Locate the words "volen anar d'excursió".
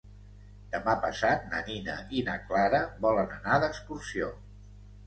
3.07-4.37